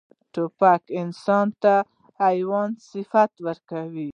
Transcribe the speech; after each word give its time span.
توپک 0.33 0.81
انسان 1.01 1.47
ته 1.61 1.73
حیواني 2.21 2.77
صفات 2.91 3.31
ورکوي. 3.45 4.09